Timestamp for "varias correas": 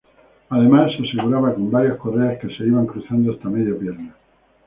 1.69-2.39